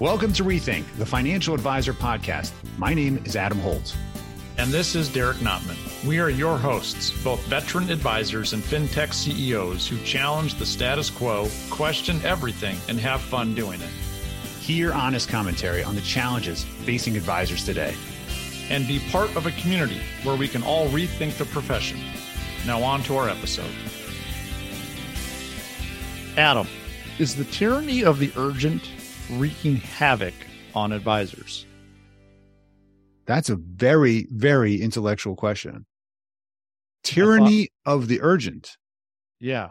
[0.00, 2.50] Welcome to Rethink, the Financial Advisor Podcast.
[2.78, 3.96] My name is Adam Holt.
[4.58, 5.76] And this is Derek Notman.
[6.04, 11.48] We are your hosts, both veteran advisors and fintech CEOs who challenge the status quo,
[11.70, 13.88] question everything, and have fun doing it.
[14.58, 17.94] Hear honest commentary on the challenges facing advisors today.
[18.70, 22.00] And be part of a community where we can all rethink the profession.
[22.66, 23.70] Now, on to our episode.
[26.36, 26.66] Adam,
[27.20, 28.82] is the tyranny of the urgent
[29.30, 30.34] wreaking havoc
[30.74, 31.66] on advisors?
[33.26, 35.86] That's a very, very intellectual question.
[37.02, 38.76] Tyranny thought, of the urgent.
[39.40, 39.70] Yeah.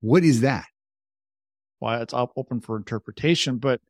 [0.00, 0.66] What is that?
[1.80, 3.80] Well, it's open for interpretation, but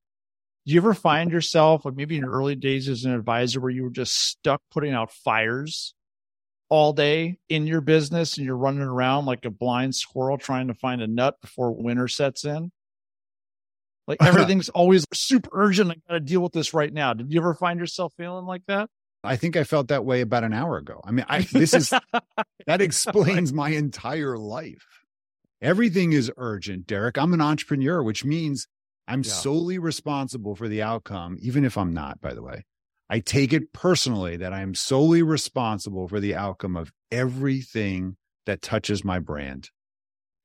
[0.66, 3.70] do you ever find yourself, like maybe in your early days as an advisor, where
[3.70, 5.94] you were just stuck putting out fires
[6.68, 10.74] all day in your business and you're running around like a blind squirrel trying to
[10.74, 12.70] find a nut before winter sets in?
[14.10, 15.92] Like everything's always super urgent.
[15.92, 17.14] I got to deal with this right now.
[17.14, 18.90] Did you ever find yourself feeling like that?
[19.22, 21.00] I think I felt that way about an hour ago.
[21.04, 21.90] I mean, I this is
[22.66, 24.84] that explains my entire life.
[25.62, 27.18] Everything is urgent, Derek.
[27.18, 28.66] I'm an entrepreneur, which means
[29.06, 29.30] I'm yeah.
[29.30, 32.64] solely responsible for the outcome, even if I'm not, by the way.
[33.08, 38.62] I take it personally that I am solely responsible for the outcome of everything that
[38.62, 39.70] touches my brand.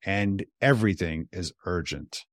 [0.05, 2.25] And everything is urgent.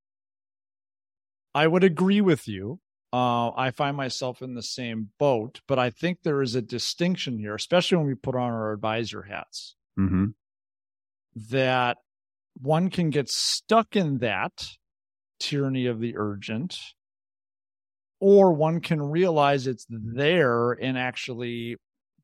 [1.54, 2.80] I would agree with you.
[3.12, 7.38] Uh, I find myself in the same boat, but I think there is a distinction
[7.38, 10.28] here, especially when we put on our advisor hats, mm-hmm.
[11.50, 11.98] that
[12.60, 14.66] one can get stuck in that
[15.38, 16.78] tyranny of the urgent,
[18.18, 21.76] or one can realize it's there and actually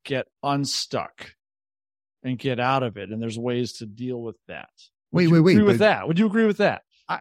[0.04, 1.34] get unstuck
[2.22, 3.10] and get out of it.
[3.10, 4.70] And there's ways to deal with that.
[5.12, 5.52] Would wait, wait, wait.
[5.56, 6.08] Agree with that?
[6.08, 6.82] Would you agree with that?
[7.08, 7.20] I,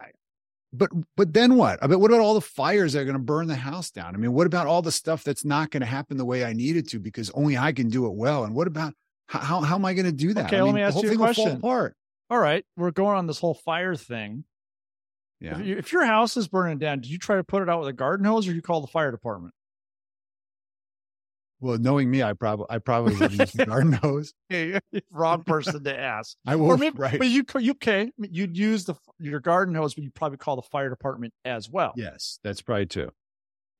[0.72, 1.78] but but then what?
[1.82, 4.14] I mean, what about all the fires that are going to burn the house down?
[4.14, 6.52] I mean, what about all the stuff that's not going to happen the way I
[6.52, 8.44] need it to because only I can do it well?
[8.44, 8.94] And what about
[9.26, 10.46] how how am I going to do that?
[10.46, 11.60] Okay, I mean, let me ask you a question.
[11.62, 14.44] All right, we're going on this whole fire thing.
[15.40, 15.58] Yeah.
[15.58, 17.80] If, you, if your house is burning down, did you try to put it out
[17.80, 19.54] with a garden hose, or you call the fire department?
[21.60, 24.32] Well, knowing me, I probably I probably would use the garden hose.
[25.10, 26.36] Wrong person to ask.
[26.46, 26.76] I will.
[26.76, 27.18] Maybe, right.
[27.18, 28.10] But you you okay?
[28.18, 31.92] You'd use the your garden hose, but you'd probably call the fire department as well.
[31.96, 33.10] Yes, that's probably true.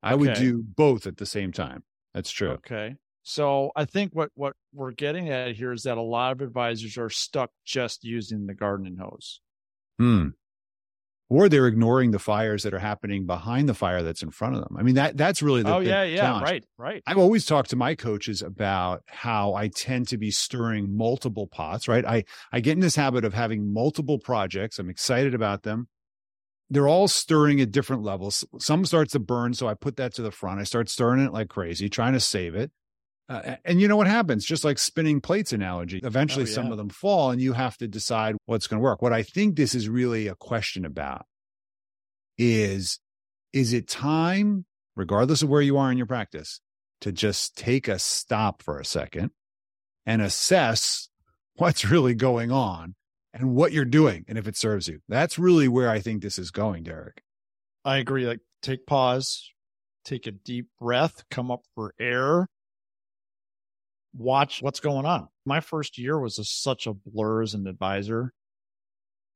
[0.03, 0.21] I okay.
[0.21, 1.83] would do both at the same time.
[2.15, 2.51] That's true.
[2.51, 2.97] Okay.
[3.23, 6.97] So I think what what we're getting at here is that a lot of advisors
[6.97, 9.41] are stuck just using the garden hose.
[9.99, 10.29] Hmm
[11.31, 14.63] or they're ignoring the fires that are happening behind the fire that's in front of
[14.63, 14.77] them.
[14.79, 16.45] I mean, that that's really the oh yeah yeah challenge.
[16.45, 17.03] right right.
[17.07, 21.89] I've always talked to my coaches about how I tend to be stirring multiple pots.
[21.89, 24.79] Right, I I get in this habit of having multiple projects.
[24.79, 25.89] I'm excited about them.
[26.71, 28.45] They're all stirring at different levels.
[28.59, 30.61] Some starts to burn, so I put that to the front.
[30.61, 32.71] I start stirring it like crazy, trying to save it.
[33.29, 34.45] Uh, and you know what happens?
[34.45, 36.55] Just like spinning plates analogy, eventually oh, yeah.
[36.55, 39.03] some of them fall and you have to decide what's going to work.
[39.03, 41.27] What I think this is really a question about
[42.39, 43.01] is,
[43.53, 44.65] is it time,
[44.97, 46.61] regardless of where you are in your practice,
[47.03, 49.31] to just take a stop for a second
[50.07, 51.09] and assess
[51.57, 52.95] what's really going on
[53.35, 55.01] and what you're doing and if it serves you.
[55.09, 57.23] That's really where I think this is going, Derek.
[57.85, 58.27] I agree.
[58.27, 59.51] Like take pause,
[60.05, 62.49] take a deep breath, come up for air,
[64.15, 65.29] watch what's going on.
[65.45, 68.33] My first year was a, such a blur as an advisor.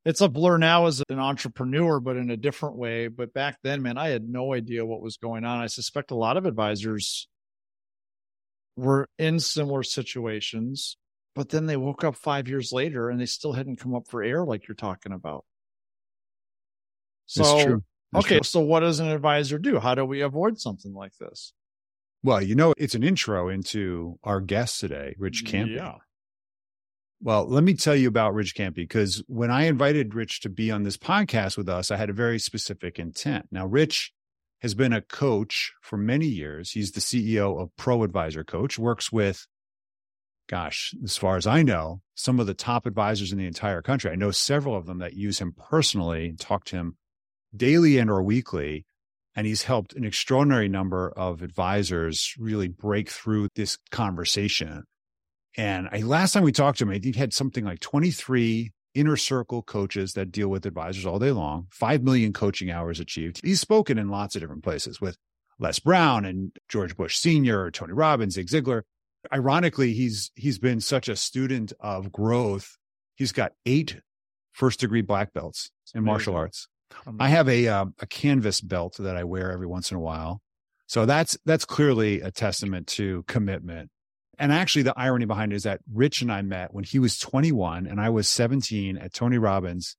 [0.04, 3.06] It's a blur now as an entrepreneur, but in a different way.
[3.06, 5.60] But back then, man, I had no idea what was going on.
[5.60, 7.28] I suspect a lot of advisors
[8.76, 10.96] were in similar situations,
[11.34, 14.22] but then they woke up five years later and they still hadn't come up for
[14.22, 15.44] air like you're talking about.
[17.26, 17.80] So,
[18.14, 19.78] okay, so what does an advisor do?
[19.78, 21.52] How do we avoid something like this?
[22.22, 25.74] Well, you know, it's an intro into our guest today, Rich Campe.
[25.74, 25.96] Yeah.
[27.20, 30.70] Well, let me tell you about Rich Campe because when I invited Rich to be
[30.70, 33.46] on this podcast with us, I had a very specific intent.
[33.50, 34.12] Now, Rich
[34.60, 36.70] has been a coach for many years.
[36.70, 39.46] He's the CEO of Pro Advisor Coach, works with,
[40.48, 44.10] gosh, as far as I know, some of the top advisors in the entire country.
[44.10, 46.96] I know several of them that use him personally, and talk to him
[47.54, 48.86] daily and or weekly
[49.34, 54.84] and he's helped an extraordinary number of advisors really break through this conversation.
[55.56, 58.72] And I, last time we talked to him, I think he had something like 23
[58.94, 63.40] inner circle coaches that deal with advisors all day long, 5 million coaching hours achieved.
[63.42, 65.16] He's spoken in lots of different places with
[65.58, 68.82] Les Brown and George Bush Sr., Tony Robbins, Zig Ziglar.
[69.32, 72.76] Ironically, he's he's been such a student of growth.
[73.14, 74.00] He's got eight
[74.52, 76.66] first degree black belts in martial arts
[77.18, 80.40] I have a uh, a canvas belt that I wear every once in a while.
[80.86, 83.90] So that's that's clearly a testament to commitment.
[84.38, 87.18] And actually, the irony behind it is that Rich and I met when he was
[87.18, 89.96] 21 and I was 17 at Tony Robbins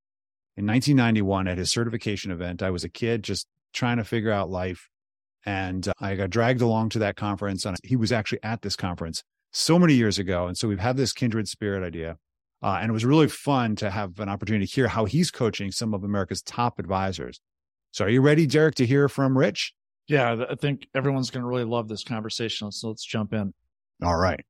[0.57, 2.61] in 1991 at his certification event.
[2.61, 4.89] I was a kid just trying to figure out life.
[5.45, 7.65] And uh, I got dragged along to that conference.
[7.65, 10.47] And he was actually at this conference so many years ago.
[10.47, 12.17] And so we've had this kindred spirit idea.
[12.63, 15.69] Uh, and it was really fun to have an opportunity to hear how he's coaching
[15.69, 17.41] some of America's top advisors.
[17.91, 19.73] So are you ready, Derek, to hear from Rich?
[20.07, 22.71] Yeah, I think everyone's going to really love this conversation.
[22.71, 23.53] So let's jump in.
[24.01, 24.45] All right.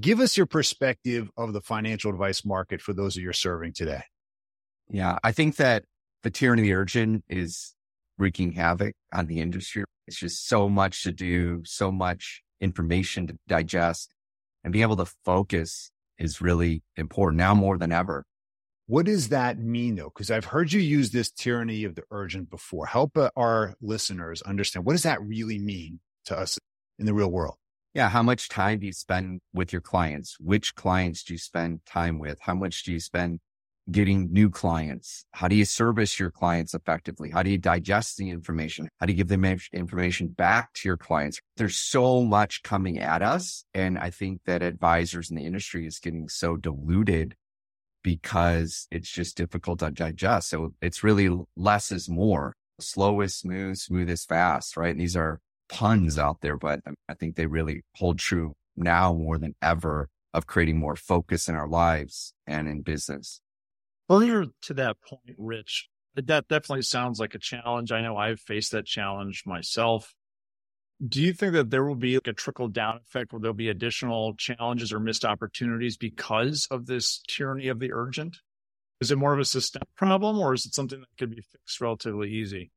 [0.00, 4.02] Give us your perspective of the financial advice market for those that you're serving today.
[4.88, 5.84] Yeah, I think that
[6.22, 7.74] the tyranny of the urgent is
[8.18, 9.84] wreaking havoc on the industry.
[10.06, 14.14] It's just so much to do, so much information to digest,
[14.62, 18.24] and being able to focus is really important now more than ever.
[18.86, 20.10] What does that mean though?
[20.14, 22.86] Because I've heard you use this tyranny of the urgent before.
[22.86, 26.58] Help uh, our listeners understand what does that really mean to us
[26.98, 27.54] in the real world?
[27.94, 28.08] Yeah.
[28.08, 30.36] How much time do you spend with your clients?
[30.38, 32.38] Which clients do you spend time with?
[32.40, 33.40] How much do you spend
[33.90, 35.24] getting new clients?
[35.32, 37.30] How do you service your clients effectively?
[37.30, 38.88] How do you digest the information?
[38.98, 41.40] How do you give the information back to your clients?
[41.56, 43.64] There's so much coming at us.
[43.74, 47.34] And I think that advisors in the industry is getting so diluted
[48.02, 50.50] because it's just difficult to digest.
[50.50, 52.54] So it's really less is more.
[52.80, 54.92] Slow is smooth, smooth is fast, right?
[54.92, 59.38] And these are puns out there, but I think they really hold true now more
[59.38, 63.40] than ever of creating more focus in our lives and in business.
[64.10, 67.92] Earlier to that point, Rich, that definitely sounds like a challenge.
[67.92, 70.12] I know I've faced that challenge myself.
[71.06, 73.68] Do you think that there will be like a trickle down effect where there'll be
[73.68, 78.38] additional challenges or missed opportunities because of this tyranny of the urgent?
[79.00, 81.80] Is it more of a systemic problem or is it something that could be fixed
[81.80, 82.72] relatively easy?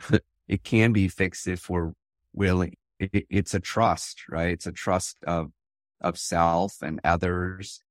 [0.48, 1.92] it can be fixed if we're
[2.32, 2.74] willing.
[2.98, 4.52] It, it's a trust, right?
[4.52, 5.50] It's a trust of,
[6.00, 7.83] of self and others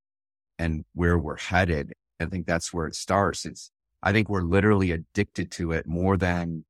[0.58, 1.92] and where we're headed.
[2.20, 3.44] I think that's where it starts.
[3.44, 3.70] It's,
[4.02, 6.64] I think we're literally addicted to it more than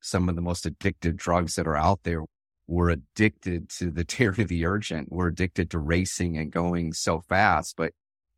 [0.00, 2.24] some of the most addictive drugs that are out there.
[2.66, 5.10] We're addicted to the tyranny of the urgent.
[5.10, 7.76] We're addicted to racing and going so fast.
[7.76, 7.92] But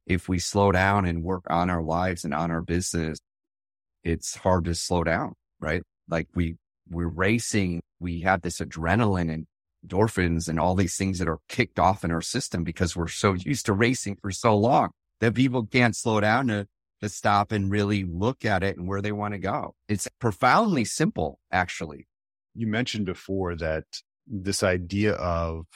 [0.07, 3.19] if we slow down and work on our lives and on our business,
[4.03, 5.83] it's hard to slow down, right?
[6.09, 6.57] Like we,
[6.91, 7.81] we're racing.
[8.01, 9.47] We have this adrenaline and
[9.87, 13.35] endorphins and all these things that are kicked off in our system because we're so
[13.35, 14.91] used to racing for so long
[15.21, 16.67] that people can't slow down to,
[17.01, 19.75] to stop and really look at it and where they want to go.
[19.89, 22.07] It's profoundly simple, actually.
[22.55, 23.85] You mentioned before that
[24.27, 25.67] this idea of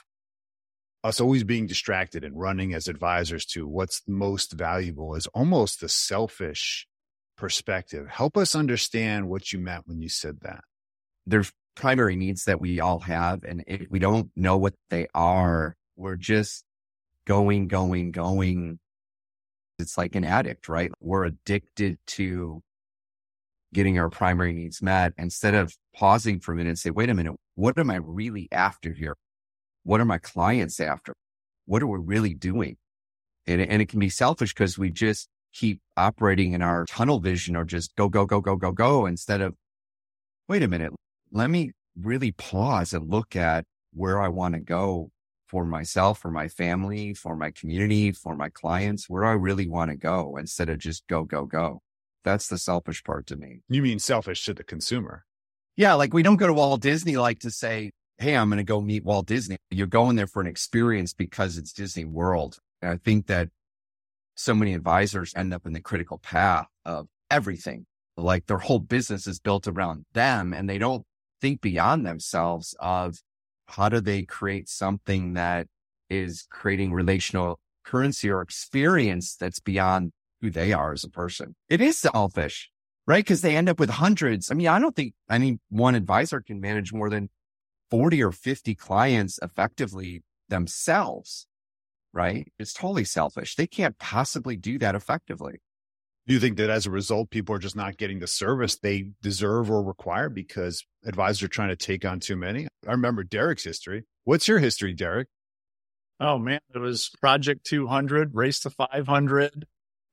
[1.04, 5.88] us always being distracted and running as advisors to what's most valuable is almost the
[5.88, 6.86] selfish
[7.36, 8.08] perspective.
[8.08, 10.64] Help us understand what you meant when you said that.
[11.26, 13.44] There's primary needs that we all have.
[13.44, 16.64] And if we don't know what they are, we're just
[17.24, 18.78] going, going, going.
[19.78, 20.90] It's like an addict, right?
[21.00, 22.62] We're addicted to
[23.72, 27.14] getting our primary needs met instead of pausing for a minute and say, wait a
[27.14, 29.16] minute, what am I really after here?
[29.84, 31.14] What are my clients after?
[31.66, 32.76] What are we really doing?
[33.46, 37.56] And, and it can be selfish because we just keep operating in our tunnel vision
[37.56, 39.54] or just go, go, go, go, go, go instead of,
[40.48, 40.92] wait a minute,
[41.32, 45.10] let me really pause and look at where I want to go
[45.46, 49.90] for myself, for my family, for my community, for my clients, where I really want
[49.90, 51.80] to go instead of just go, go, go.
[52.24, 53.60] That's the selfish part to me.
[53.68, 55.24] You mean selfish to the consumer?
[55.76, 55.94] Yeah.
[55.94, 58.80] Like we don't go to Walt Disney like to say, Hey, I'm going to go
[58.80, 59.56] meet Walt Disney.
[59.70, 62.58] You're going there for an experience because it's Disney World.
[62.82, 63.48] And I think that
[64.34, 67.86] so many advisors end up in the critical path of everything.
[68.16, 71.04] Like their whole business is built around them and they don't
[71.40, 73.22] think beyond themselves of
[73.66, 75.66] how do they create something that
[76.08, 81.54] is creating relational currency or experience that's beyond who they are as a person.
[81.68, 82.70] It is selfish,
[83.06, 83.24] right?
[83.24, 84.50] Because they end up with hundreds.
[84.50, 87.28] I mean, I don't think any one advisor can manage more than
[87.90, 91.46] 40 or 50 clients effectively themselves,
[92.12, 92.50] right?
[92.58, 93.56] It's totally selfish.
[93.56, 95.60] They can't possibly do that effectively.
[96.28, 99.12] Do you think that as a result, people are just not getting the service they
[99.22, 102.68] deserve or require because advisors are trying to take on too many?
[102.86, 104.04] I remember Derek's history.
[104.24, 105.28] What's your history, Derek?
[106.20, 109.64] Oh man, it was Project 200, Race to 500,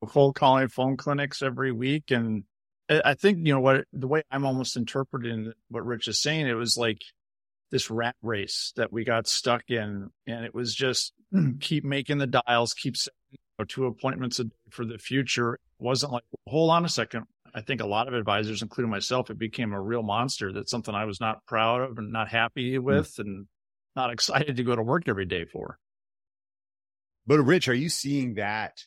[0.07, 2.12] cold calling phone clinics every week.
[2.12, 2.45] And
[2.88, 6.53] I think, you know, what the way I'm almost interpreting what Rich is saying, it
[6.53, 7.01] was like
[7.72, 10.12] this rat race that we got stuck in.
[10.25, 11.12] And it was just
[11.60, 13.17] keep making the dials, keep setting
[13.63, 17.25] two appointments a day for the future wasn't like, hold on a second.
[17.53, 20.51] I think a lot of advisors, including myself, it became a real monster.
[20.51, 22.83] That's something I was not proud of and not happy hmm.
[22.83, 23.19] with, mm.
[23.19, 23.47] and
[23.95, 25.79] not excited to go to work every day for.
[27.25, 28.83] But Rich, are you seeing that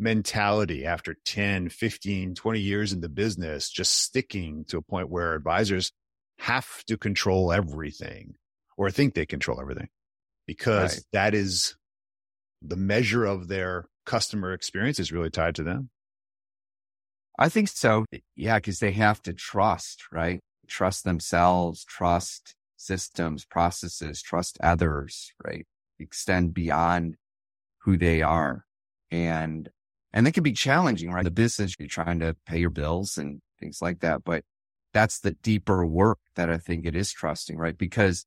[0.00, 5.34] mentality after 10, 15, 20 years in the business, just sticking to a point where
[5.34, 5.92] advisors
[6.38, 8.34] have to control everything
[8.76, 9.88] or think they control everything
[10.46, 11.04] because right.
[11.12, 11.76] that is
[12.62, 15.90] the measure of their customer experience is really tied to them?
[17.38, 18.04] I think so.
[18.36, 20.40] Yeah, because they have to trust, right?
[20.68, 25.66] Trust themselves, trust systems, processes, trust others, right?
[25.98, 27.16] Extend beyond
[27.78, 28.66] who they are.
[29.10, 29.70] And,
[30.12, 31.24] and it can be challenging, right?
[31.24, 34.22] The business, you're trying to pay your bills and things like that.
[34.22, 34.44] But
[34.92, 37.76] that's the deeper work that I think it is trusting, right?
[37.76, 38.26] Because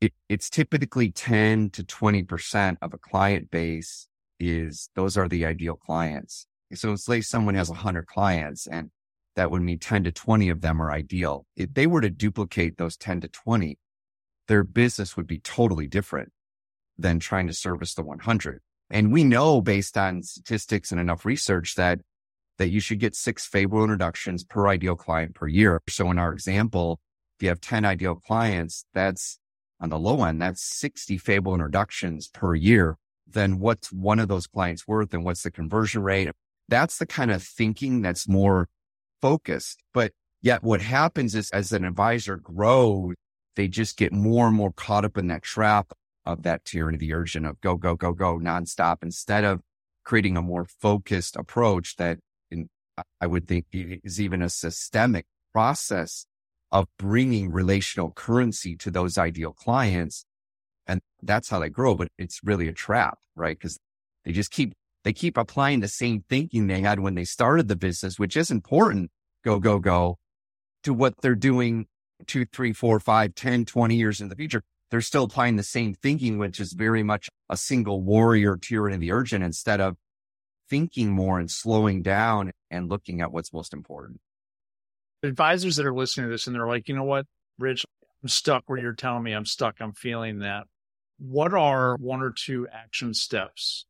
[0.00, 4.08] it, it's typically 10 to 20% of a client base
[4.40, 6.46] is those are the ideal clients.
[6.74, 8.90] So say someone has 100 clients and
[9.36, 11.46] that would mean 10 to 20 of them are ideal.
[11.56, 13.78] If they were to duplicate those 10 to 20,
[14.48, 16.32] their business would be totally different
[16.96, 18.60] than trying to service the 100.
[18.90, 22.00] And we know based on statistics and enough research that
[22.58, 25.80] that you should get six favorable introductions per ideal client per year.
[25.88, 27.00] So in our example,
[27.36, 29.40] if you have 10 ideal clients, that's
[29.80, 32.96] on the low end, that's 60 favorable introductions per year.
[33.26, 36.30] Then what's one of those clients worth and what's the conversion rate?
[36.68, 38.68] That's the kind of thinking that's more
[39.20, 39.82] focused.
[39.92, 40.12] But
[40.42, 43.14] yet what happens is as an advisor grows,
[43.56, 45.92] they just get more and more caught up in that trap
[46.26, 49.60] of that tyranny, of the urgent of go, go, go, go nonstop instead of
[50.04, 52.18] creating a more focused approach that
[52.50, 52.68] in,
[53.20, 56.26] I would think is even a systemic process
[56.70, 60.24] of bringing relational currency to those ideal clients.
[60.86, 63.58] And that's how they grow, but it's really a trap, right?
[63.58, 63.78] Because
[64.24, 67.76] they just keep, they keep applying the same thinking they had when they started the
[67.76, 69.10] business, which is important.
[69.44, 70.18] Go, go, go
[70.82, 71.86] to what they're doing
[72.26, 74.62] two, three, four, five, 10, 20 years in the future
[74.94, 79.00] they're still applying the same thinking, which is very much a single warrior tyranny of
[79.00, 79.96] the urgent instead of
[80.70, 84.20] thinking more and slowing down and looking at what's most important.
[85.24, 87.26] Advisors that are listening to this and they're like, you know what,
[87.58, 87.84] Rich,
[88.22, 89.80] I'm stuck where you're telling me I'm stuck.
[89.80, 90.68] I'm feeling that.
[91.18, 93.86] What are one or two action steps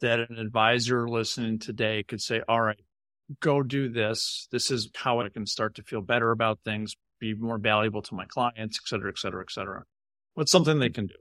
[0.00, 2.80] that an advisor listening today could say, all right,
[3.40, 4.46] go do this.
[4.50, 8.14] This is how I can start to feel better about things, be more valuable to
[8.14, 9.84] my clients, et cetera, et cetera, et cetera.
[10.34, 11.14] What's something they can do?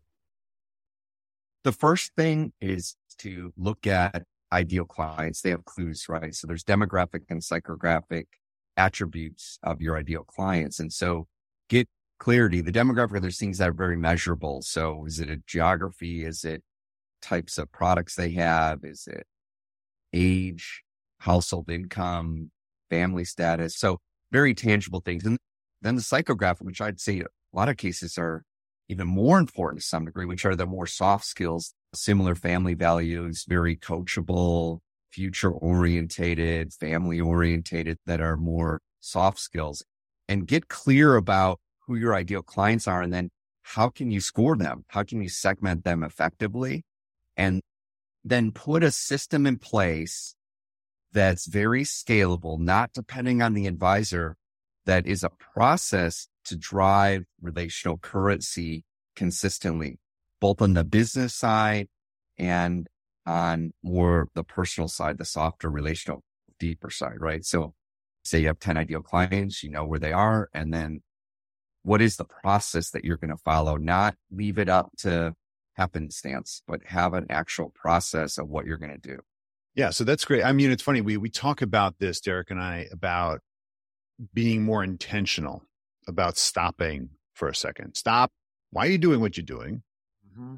[1.64, 5.42] The first thing is to look at ideal clients.
[5.42, 6.36] They have clues, right?
[6.36, 8.25] So there's demographic and psychographic
[8.78, 10.80] attributes of your ideal clients.
[10.80, 11.28] And so
[11.70, 11.88] get
[12.20, 12.62] clarity.
[12.62, 14.62] The demographic, there's things that are very measurable.
[14.62, 16.24] So is it a geography?
[16.24, 16.64] Is it
[17.22, 18.80] types of products they have?
[18.84, 19.26] Is it
[20.14, 20.84] age,
[21.20, 22.52] household income,
[22.90, 23.78] family status?
[23.78, 24.00] So
[24.32, 25.26] very tangible things.
[25.26, 25.38] And
[25.82, 28.44] then the psychographic, which I'd say a lot of cases are
[28.88, 33.46] even more important to some degree, which are the more soft skills, similar family values,
[33.48, 34.80] very coachable,
[35.12, 39.84] future orientated, family orientated that are more soft skills
[40.28, 43.01] and get clear about who your ideal clients are.
[43.01, 43.30] And then
[43.63, 44.86] how can you score them?
[44.89, 46.84] How can you segment them effectively?
[47.36, 47.62] And
[48.24, 50.36] then put a system in place
[51.12, 54.36] that's very scalable, not depending on the advisor,
[54.86, 58.84] that is a process to drive relational currency
[59.15, 60.00] consistently,
[60.39, 61.88] both on the business side
[62.38, 62.88] and
[63.25, 66.24] on more the personal side, the softer relational,
[66.60, 67.44] deeper side, right?
[67.44, 67.74] So
[68.24, 70.50] say you have 10 ideal clients, you know where they are.
[70.54, 71.01] And then
[71.86, 73.77] what is the process that you're going to follow?
[73.77, 75.36] Not leave it up to
[75.75, 79.20] happenstance, but have an actual process of what you're going to do.
[79.75, 79.92] Yeah.
[79.92, 80.44] So that's great.
[80.44, 81.01] I mean, it's funny.
[81.01, 83.42] We, we talk about this, Derek and I, about
[84.34, 85.63] being more intentional
[86.08, 87.96] about stopping for a second.
[87.96, 88.32] Stop.
[88.72, 89.84] Why are you doing what you're doing?
[90.27, 90.56] Mm-hmm.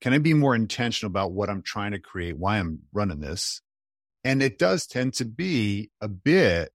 [0.00, 3.60] Can I be more intentional about what I'm trying to create, why I'm running this?
[4.24, 6.72] And it does tend to be a bit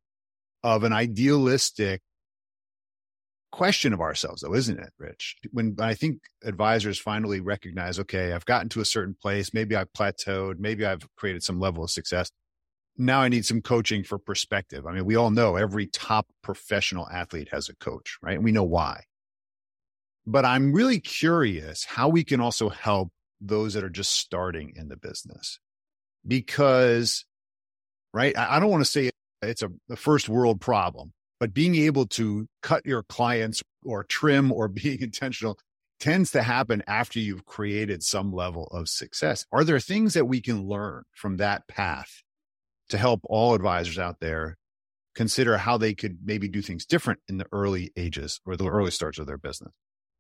[0.64, 2.02] of an idealistic
[3.52, 5.38] question of ourselves, though, isn't it, Rich?
[5.52, 9.92] When I think advisors finally recognize, okay, I've gotten to a certain place, maybe I've
[9.94, 12.32] plateaued, maybe I've created some level of success
[12.98, 14.86] now I need some coaching for perspective.
[14.86, 18.36] I mean, we all know every top professional athlete has a coach, right?
[18.36, 19.04] And we know why.
[20.26, 24.88] But I'm really curious how we can also help those that are just starting in
[24.88, 25.60] the business.
[26.28, 27.26] Because,
[28.14, 29.10] right, I don't want to say
[29.42, 34.52] it's a, a first world problem, but being able to cut your clients or trim
[34.52, 35.58] or being intentional
[36.00, 39.46] tends to happen after you've created some level of success.
[39.52, 42.22] Are there things that we can learn from that path
[42.90, 44.56] to help all advisors out there
[45.16, 48.92] consider how they could maybe do things different in the early ages or the early
[48.92, 49.74] starts of their business?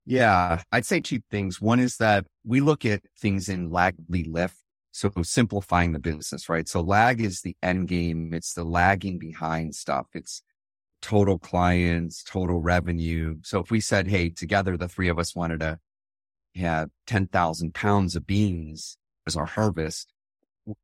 [0.07, 1.61] Yeah, I'd say two things.
[1.61, 4.55] One is that we look at things in lag lead lift.
[4.91, 6.67] So simplifying the business, right?
[6.67, 8.33] So lag is the end game.
[8.33, 10.07] It's the lagging behind stuff.
[10.13, 10.41] It's
[11.01, 13.37] total clients, total revenue.
[13.43, 15.79] So if we said, Hey, together, the three of us wanted to
[16.55, 20.11] have 10,000 pounds of beans as our harvest,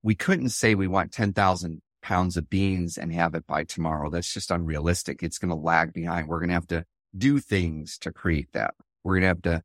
[0.02, 4.10] we couldn't say we want 10,000 pounds of beans and have it by tomorrow.
[4.10, 5.22] That's just unrealistic.
[5.22, 6.28] It's going to lag behind.
[6.28, 6.86] We're going to have to
[7.18, 8.76] do things to create that.
[9.04, 9.64] We're going to have to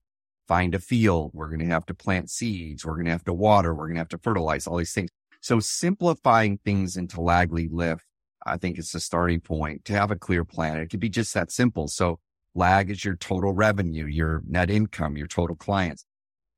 [0.49, 1.31] find a field.
[1.35, 2.85] We're going to have to plant seeds.
[2.85, 3.75] We're going to have to water.
[3.75, 5.11] We're going to have to fertilize all these things.
[5.41, 8.05] So simplifying things into lag lead lift,
[8.47, 10.79] I think it's the starting point to have a clear plan.
[10.79, 11.89] It could be just that simple.
[11.89, 12.19] So
[12.55, 16.05] lag is your total revenue, your net income, your total clients.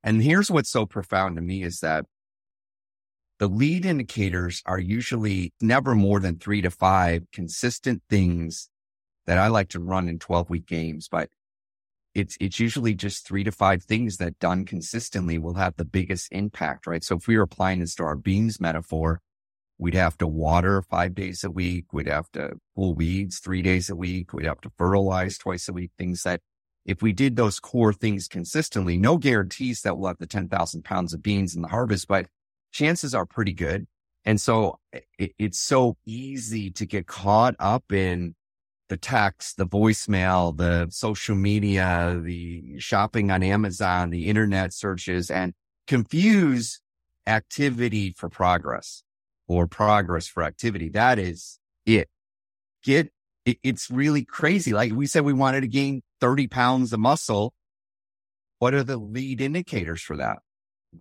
[0.03, 2.05] And here's what's so profound to me is that
[3.39, 8.69] the lead indicators are usually never more than three to five consistent things
[9.25, 11.29] that I like to run in 12 week games, but
[12.13, 16.29] it's, it's usually just three to five things that done consistently will have the biggest
[16.31, 17.03] impact, right?
[17.03, 19.21] So if we were applying this to our beans metaphor,
[19.77, 21.91] we'd have to water five days a week.
[21.91, 24.33] We'd have to pull weeds three days a week.
[24.33, 26.41] We'd have to fertilize twice a week, things that
[26.85, 31.13] if we did those core things consistently, no guarantees that we'll have the 10,000 pounds
[31.13, 32.27] of beans in the harvest, but
[32.71, 33.87] chances are pretty good.
[34.23, 34.79] And so
[35.17, 38.35] it, it's so easy to get caught up in
[38.87, 45.53] the text, the voicemail, the social media, the shopping on Amazon, the internet searches and
[45.87, 46.81] confuse
[47.27, 49.03] activity for progress
[49.47, 50.89] or progress for activity.
[50.89, 52.09] That is it.
[52.83, 53.11] Get
[53.45, 54.73] it, it's really crazy.
[54.73, 57.53] Like we said, we wanted to gain 30 pounds of muscle.
[58.59, 60.39] What are the lead indicators for that?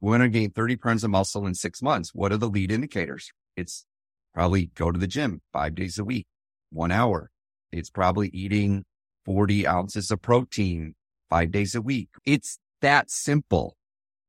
[0.01, 2.15] we want to gain 30 pounds of muscle in six months.
[2.15, 3.33] What are the lead indicators?
[3.57, 3.87] It's
[4.35, 6.27] probably go to the gym five days a week,
[6.71, 7.31] one hour.
[7.73, 8.85] It's probably eating
[9.25, 10.95] 40 ounces of protein
[11.31, 12.09] five days a week.
[12.25, 13.77] It's that simple.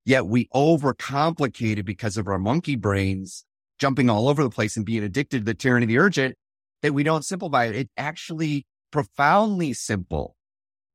[0.05, 3.45] Yet we overcomplicate it because of our monkey brains
[3.79, 6.35] jumping all over the place and being addicted to the tyranny of the urgent
[6.81, 7.75] that we don't simplify it.
[7.75, 10.35] It's actually profoundly simple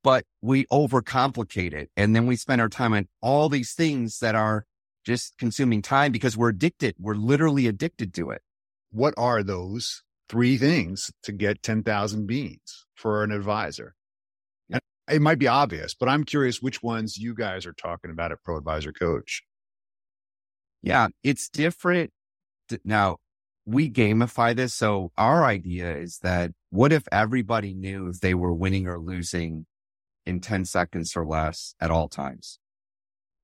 [0.02, 1.90] but we overcomplicate it.
[1.96, 4.64] And then we spend our time on all these things that are
[5.04, 6.94] just consuming time because we're addicted.
[6.98, 8.42] We're literally addicted to it.
[8.90, 13.94] What are those three things to get 10,000 beans for an advisor?
[14.70, 18.32] And it might be obvious, but I'm curious which ones you guys are talking about
[18.32, 19.42] at Pro Advisor Coach.
[20.82, 22.10] Yeah, it's different.
[22.84, 23.18] Now,
[23.66, 24.74] we gamify this.
[24.74, 29.66] So our idea is that what if everybody knew if they were winning or losing
[30.26, 32.58] in 10 seconds or less at all times,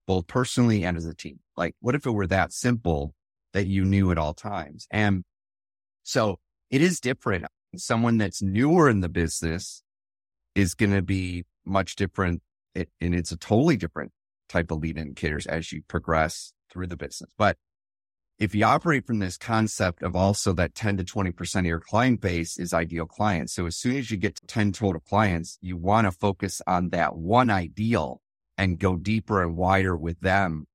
[0.07, 1.41] both personally and as a team.
[1.57, 3.15] Like, what if it were that simple
[3.53, 4.87] that you knew at all times?
[4.91, 5.25] And
[6.03, 6.39] so
[6.71, 7.47] it is different.
[7.77, 9.83] Someone that's newer in the business
[10.55, 12.43] is going to be much different.
[12.75, 14.13] It, and it's a totally different
[14.49, 17.33] type of lead indicators as you progress through the business.
[17.37, 17.57] But
[18.39, 22.21] if you operate from this concept of also that 10 to 20% of your client
[22.21, 23.55] base is ideal clients.
[23.55, 26.91] So as soon as you get to 10 total clients, you want to focus on
[26.91, 28.21] that one ideal
[28.59, 30.67] and go deeper and wider with them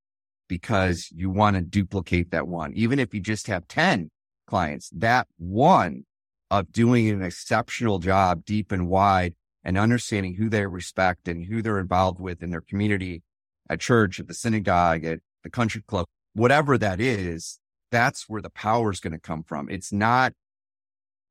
[0.47, 2.74] because you want to duplicate that one.
[2.74, 4.10] Even if you just have 10
[4.47, 6.06] clients, that one
[6.50, 11.62] of doing an exceptional job deep and wide and understanding who they respect and who
[11.62, 13.21] they're involved with in their community
[13.69, 17.60] at church, at the synagogue, at the country club, whatever that is,
[17.91, 19.70] that's where the power is going to come from.
[19.70, 20.34] It's not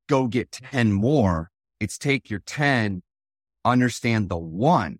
[0.09, 1.51] go get 10 more.
[1.79, 3.03] It's take your 10,
[3.65, 4.99] understand the one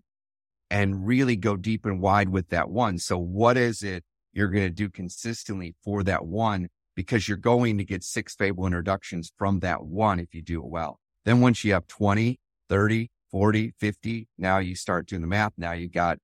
[0.69, 2.97] and really go deep and wide with that one.
[2.97, 6.69] So what is it you're going to do consistently for that one?
[6.95, 10.67] Because you're going to get six fable introductions from that one if you do it
[10.67, 10.99] well.
[11.25, 15.53] Then once you have 20, 30, 40, 50, now you start doing the math.
[15.57, 16.17] Now you got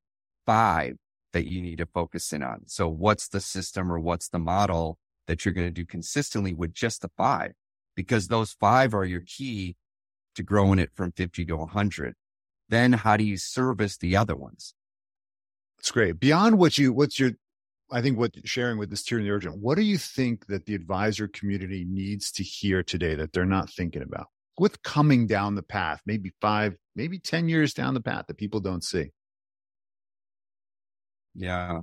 [0.45, 0.95] five
[1.37, 2.63] that you need to focus in on.
[2.65, 4.97] So what's the system or what's the model
[5.27, 7.51] that you're going to do consistently with just the five?
[7.95, 9.75] Because those five are your key
[10.33, 12.15] to growing it from 50 to 100.
[12.69, 14.73] Then how do you service the other ones?
[15.77, 16.19] That's great.
[16.19, 17.33] Beyond what you, what's your,
[17.91, 20.65] I think what sharing with this tier in the urgent, what do you think that
[20.65, 24.25] the advisor community needs to hear today that they're not thinking about?
[24.55, 28.59] What's coming down the path, maybe five, maybe 10 years down the path that people
[28.59, 29.11] don't see?
[31.37, 31.81] Yeah.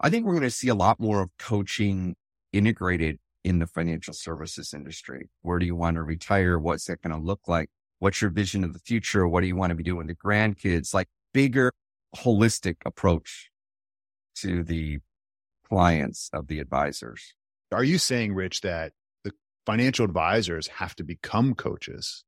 [0.00, 2.16] I think we're going to see a lot more of coaching
[2.52, 5.30] integrated in the financial services industry.
[5.42, 6.58] Where do you want to retire?
[6.58, 7.70] What's that going to look like?
[8.00, 9.28] What's your vision of the future?
[9.28, 10.92] What do you want to be doing with grandkids?
[10.92, 11.72] Like bigger
[12.16, 13.50] holistic approach
[14.36, 14.98] to the
[15.68, 17.34] clients of the advisors.
[17.72, 19.32] Are you saying, Rich, that the
[19.64, 22.24] financial advisors have to become coaches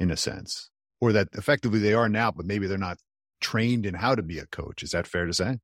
[0.00, 0.70] in a sense,
[1.00, 2.98] or that effectively they are now, but maybe they're not
[3.40, 4.82] trained in how to be a coach.
[4.82, 5.58] Is that fair to say?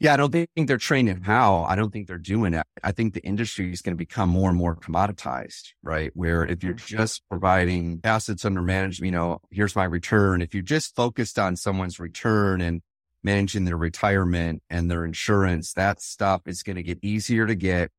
[0.00, 1.64] Yeah, I don't think they're trained in how.
[1.64, 2.66] I don't think they're doing it.
[2.82, 6.10] I think the industry is going to become more and more commoditized, right?
[6.14, 6.96] Where if you're mm-hmm.
[6.96, 10.40] just providing assets under management, you know, here's my return.
[10.40, 12.80] If you're just focused on someone's return and
[13.22, 17.90] managing their retirement and their insurance, that stuff is going to get easier to get,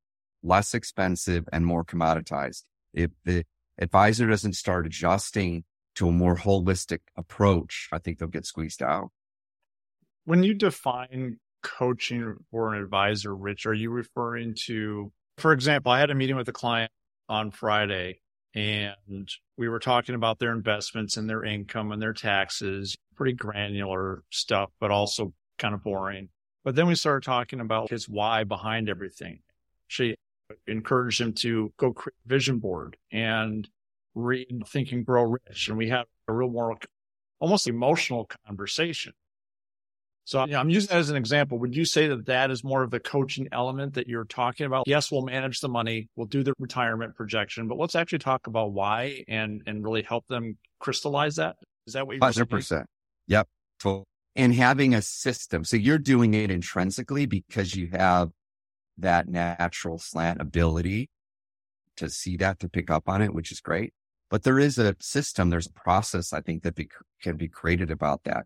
[0.42, 2.64] less expensive and more commoditized.
[2.96, 3.44] If the
[3.78, 9.10] advisor doesn't start adjusting to a more holistic approach, I think they'll get squeezed out.
[10.26, 16.00] When you define coaching for an advisor, Rich, are you referring to, for example, I
[16.00, 16.92] had a meeting with a client
[17.30, 18.20] on Friday
[18.54, 24.24] and we were talking about their investments and their income and their taxes, pretty granular
[24.30, 26.30] stuff, but also kind of boring.
[26.64, 29.40] But then we started talking about his why behind everything.
[29.88, 30.16] She
[30.68, 33.68] encouraged him to go create a vision board and
[34.16, 35.70] read Think and Grow Rich.
[35.70, 36.78] And we had a real more
[37.40, 39.14] almost emotional conversation.
[40.32, 41.60] So you know, I'm using that as an example.
[41.60, 44.88] Would you say that that is more of the coaching element that you're talking about?
[44.88, 48.72] Yes, we'll manage the money, we'll do the retirement projection, but let's actually talk about
[48.72, 51.58] why and and really help them crystallize that.
[51.86, 52.24] Is that what you're?
[52.24, 52.86] Hundred percent.
[53.28, 53.50] Yep.
[54.38, 58.30] And having a system, so you're doing it intrinsically because you have
[59.00, 61.10] that natural slant ability
[61.98, 63.92] to see that to pick up on it, which is great.
[64.30, 66.88] But there is a system, there's a process I think that be,
[67.22, 68.46] can be created about that.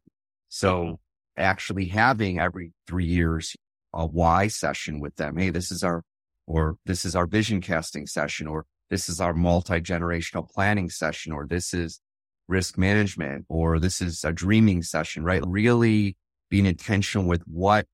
[0.50, 0.94] So mm-hmm
[1.38, 3.56] actually having every three years
[3.94, 5.38] a why session with them.
[5.38, 6.04] Hey, this is our,
[6.48, 11.32] or this is our vision casting session, or this is our multi generational planning session,
[11.32, 12.00] or this is
[12.48, 15.42] risk management, or this is a dreaming session, right?
[15.46, 16.16] Really
[16.50, 17.88] being intentional with what,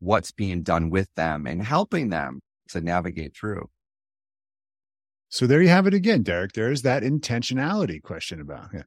[0.00, 3.68] what's being done with them and helping them to navigate through.
[5.28, 6.52] So there you have it again, Derek.
[6.52, 8.86] There's that intentionality question about it.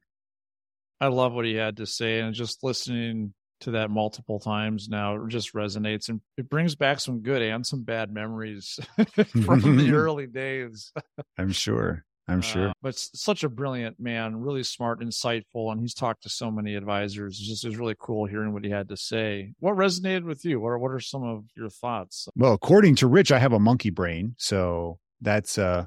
[1.00, 5.16] I love what he had to say and just listening to that multiple times now
[5.16, 8.78] it just resonates and it brings back some good and some bad memories
[9.44, 10.92] from the early days.
[11.36, 12.04] I'm sure.
[12.30, 12.68] I'm sure.
[12.68, 16.74] uh, but such a brilliant man really smart insightful and he's talked to so many
[16.74, 17.38] advisors.
[17.38, 19.54] It's just it was really cool hearing what he had to say.
[19.60, 20.60] What resonated with you?
[20.60, 22.28] What are, what are some of your thoughts?
[22.36, 25.86] Well according to rich i have a monkey brain so that's uh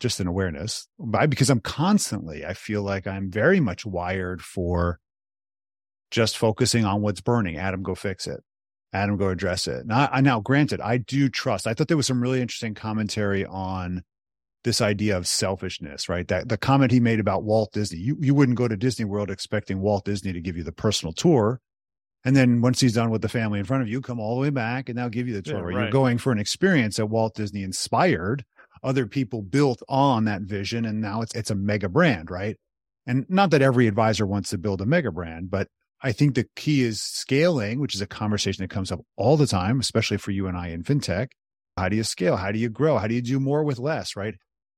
[0.00, 0.86] just an awareness.
[1.28, 4.98] Because i'm constantly i feel like i'm very much wired for
[6.10, 7.56] just focusing on what's burning.
[7.56, 8.40] Adam, go fix it.
[8.92, 9.86] Adam, go address it.
[9.86, 11.66] Now, I, now, granted, I do trust.
[11.66, 14.02] I thought there was some really interesting commentary on
[14.64, 16.26] this idea of selfishness, right?
[16.28, 17.98] That the comment he made about Walt Disney.
[17.98, 21.12] You you wouldn't go to Disney World expecting Walt Disney to give you the personal
[21.12, 21.60] tour,
[22.24, 24.40] and then once he's done with the family in front of you, come all the
[24.40, 25.70] way back and now give you the tour.
[25.70, 25.82] Yeah, right.
[25.84, 28.44] You're going for an experience that Walt Disney inspired.
[28.82, 32.56] Other people built on that vision, and now it's it's a mega brand, right?
[33.06, 35.68] And not that every advisor wants to build a mega brand, but
[36.02, 39.46] I think the key is scaling, which is a conversation that comes up all the
[39.46, 41.28] time, especially for you and I in fintech.
[41.76, 42.36] How do you scale?
[42.36, 42.98] How do you grow?
[42.98, 44.16] How do you do more with less?
[44.16, 44.34] Right.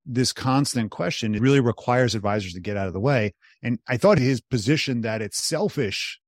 [0.07, 3.35] This constant question it really requires advisors to get out of the way.
[3.63, 6.19] And I thought his position that it's selfish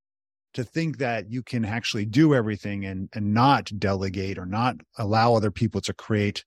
[0.55, 5.35] to think that you can actually do everything and, and not delegate or not allow
[5.35, 6.45] other people to create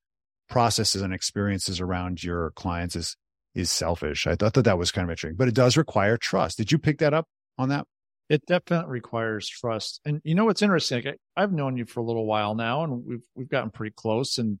[0.48, 3.16] processes and experiences around your clients is
[3.54, 4.26] is selfish.
[4.26, 6.58] I thought that that was kind of interesting, but it does require trust.
[6.58, 7.26] Did you pick that up
[7.58, 7.86] on that?
[8.28, 10.00] It definitely requires trust.
[10.04, 11.06] And you know what's interesting?
[11.06, 14.38] I, I've known you for a little while now, and we've we've gotten pretty close.
[14.38, 14.58] And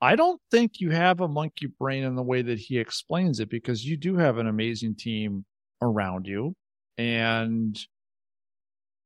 [0.00, 3.48] I don't think you have a monkey brain in the way that he explains it,
[3.48, 5.44] because you do have an amazing team
[5.80, 6.54] around you,
[6.96, 7.78] and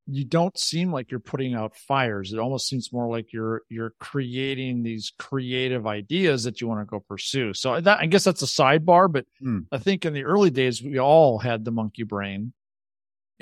[0.09, 2.33] you don't seem like you're putting out fires.
[2.33, 6.87] It almost seems more like you're you're creating these creative ideas that you want to
[6.87, 7.55] go pursue.
[7.55, 9.67] So that I guess that's a sidebar, but mm.
[9.71, 12.53] I think in the early days we all had the monkey brain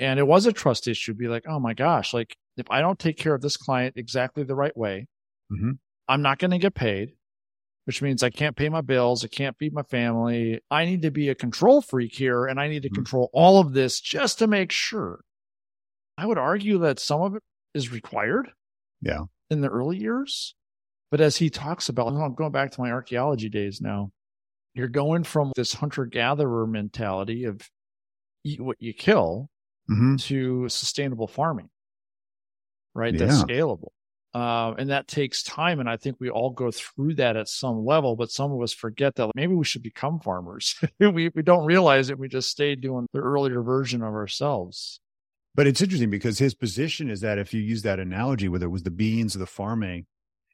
[0.01, 1.13] and it was a trust issue.
[1.13, 4.43] Be like, oh my gosh, like if I don't take care of this client exactly
[4.43, 5.07] the right way,
[5.53, 5.73] mm-hmm.
[6.09, 7.13] I'm not going to get paid,
[7.85, 9.23] which means I can't pay my bills.
[9.23, 10.59] I can't feed my family.
[10.71, 12.95] I need to be a control freak here and I need to mm-hmm.
[12.95, 15.21] control all of this just to make sure.
[16.17, 18.49] I would argue that some of it is required.
[19.01, 19.21] Yeah.
[19.49, 20.55] In the early years.
[21.11, 24.11] But as he talks about, I'm going back to my archaeology days now.
[24.73, 27.61] You're going from this hunter gatherer mentality of
[28.43, 29.49] eat what you kill
[29.91, 30.15] mm-hmm.
[30.15, 31.69] to sustainable farming,
[32.93, 33.13] right?
[33.13, 33.25] Yeah.
[33.25, 33.89] That's scalable.
[34.33, 35.81] Uh, and that takes time.
[35.81, 38.71] And I think we all go through that at some level, but some of us
[38.71, 40.79] forget that maybe we should become farmers.
[40.99, 42.17] we, we don't realize it.
[42.17, 45.01] We just stay doing the earlier version of ourselves.
[45.53, 48.69] But it's interesting because his position is that if you use that analogy, whether it
[48.69, 50.05] was the beans or the farming,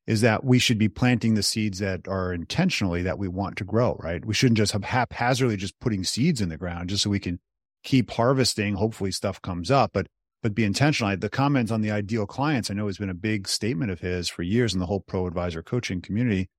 [0.07, 3.63] is that we should be planting the seeds that are intentionally that we want to
[3.63, 4.25] grow, right?
[4.25, 7.39] We shouldn't just have haphazardly just putting seeds in the ground just so we can
[7.83, 8.75] keep harvesting.
[8.75, 10.07] Hopefully stuff comes up, but
[10.43, 11.17] but be intentional.
[11.17, 14.29] The comments on the ideal clients, I know has been a big statement of his
[14.29, 16.49] for years in the whole pro advisor coaching community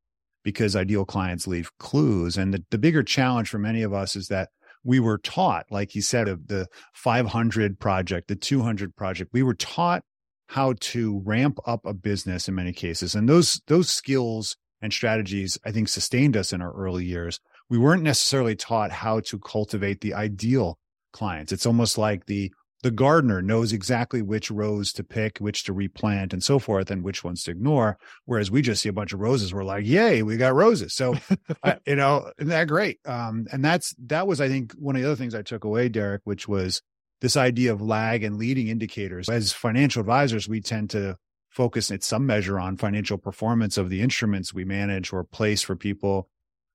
[0.43, 2.37] because ideal clients leave clues.
[2.37, 4.49] And the, the bigger challenge for many of us is that
[4.85, 9.55] we were taught, like he said, of the 500 project, the 200 project, we were
[9.55, 10.03] taught
[10.49, 13.15] how to ramp up a business in many cases.
[13.15, 17.41] And those, those skills and strategies, I think sustained us in our early years.
[17.69, 20.79] We weren't necessarily taught how to cultivate the ideal
[21.13, 21.53] clients.
[21.53, 26.33] It's almost like the the gardener knows exactly which rows to pick, which to replant,
[26.33, 27.99] and so forth, and which ones to ignore.
[28.25, 31.17] Whereas we just see a bunch of roses, we're like, "Yay, we got roses!" So,
[31.87, 33.01] you know, isn't that great?
[33.05, 35.89] Um, and that's that was, I think, one of the other things I took away,
[35.89, 36.83] Derek, which was
[37.21, 39.29] this idea of lag and leading indicators.
[39.29, 41.17] As financial advisors, we tend to
[41.49, 45.75] focus at some measure on financial performance of the instruments we manage or place for
[45.75, 46.29] people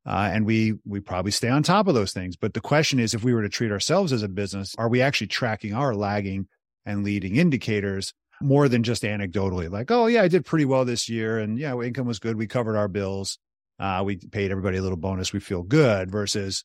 [0.05, 2.35] uh, and we we probably stay on top of those things.
[2.35, 5.01] But the question is, if we were to treat ourselves as a business, are we
[5.01, 6.47] actually tracking our lagging
[6.85, 9.69] and leading indicators more than just anecdotally?
[9.69, 12.35] Like, oh yeah, I did pretty well this year, and yeah, income was good.
[12.35, 13.37] We covered our bills.
[13.79, 15.33] Uh, we paid everybody a little bonus.
[15.33, 16.11] We feel good.
[16.11, 16.63] Versus,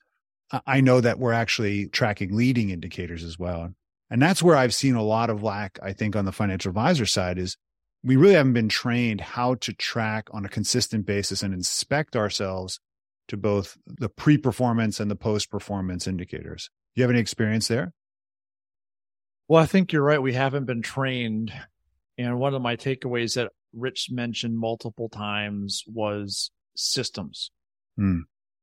[0.66, 3.72] I know that we're actually tracking leading indicators as well,
[4.10, 5.78] and that's where I've seen a lot of lack.
[5.80, 7.56] I think on the financial advisor side is
[8.02, 12.80] we really haven't been trained how to track on a consistent basis and inspect ourselves
[13.28, 16.70] to both the pre-performance and the post-performance indicators.
[16.94, 17.92] Do you have any experience there?
[19.46, 20.20] Well, I think you're right.
[20.20, 21.52] We haven't been trained.
[22.18, 27.50] And one of my takeaways that Rich mentioned multiple times was systems.
[27.96, 28.20] Hmm.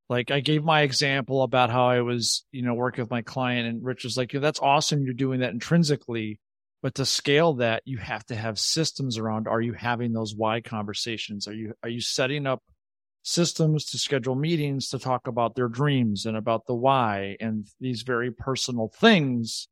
[0.09, 3.67] Like I gave my example about how I was, you know, working with my client
[3.67, 5.03] and Rich was like, yeah, that's awesome.
[5.03, 6.39] You're doing that intrinsically.
[6.83, 9.47] But to scale that, you have to have systems around.
[9.47, 11.47] Are you having those why conversations?
[11.47, 12.61] Are you, are you setting up
[13.25, 18.03] systems to schedule meetings to talk about their dreams and about the why and these
[18.03, 19.67] very personal things.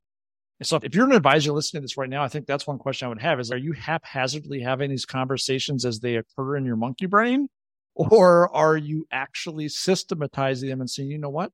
[0.63, 3.05] So if you're an advisor listening to this right now, I think that's one question
[3.05, 6.75] I would have is are you haphazardly having these conversations as they occur in your
[6.75, 7.47] monkey brain?
[7.95, 11.51] Or are you actually systematizing them and saying, you know what?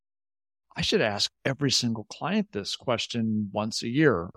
[0.78, 4.30] I should ask every single client this question once a year.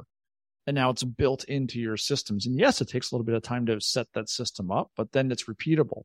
[0.67, 2.45] And now it's built into your systems.
[2.45, 5.13] And yes, it takes a little bit of time to set that system up, but
[5.13, 6.03] then it's repeatable.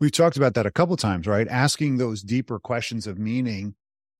[0.00, 1.46] We've talked about that a couple times, right?
[1.46, 3.74] Asking those deeper questions of meaning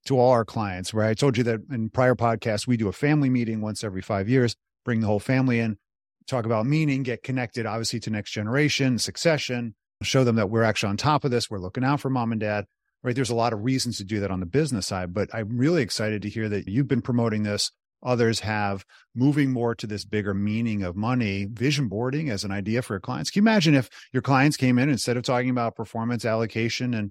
[0.05, 1.09] to all our clients, right?
[1.09, 4.29] I told you that in prior podcasts, we do a family meeting once every five
[4.29, 5.79] years, bring the whole family in,
[6.27, 10.91] talk about meaning, get connected, obviously, to next generation, succession, show them that we're actually
[10.91, 11.51] on top of this.
[11.51, 12.67] We're looking out for mom and dad,
[13.03, 13.15] right?
[13.15, 15.83] There's a lot of reasons to do that on the business side, but I'm really
[15.83, 18.85] excited to hear that you've been promoting this Others have
[19.15, 23.01] moving more to this bigger meaning of money, vision boarding as an idea for your
[23.01, 23.31] clients.
[23.31, 27.11] Can you imagine if your clients came in instead of talking about performance allocation and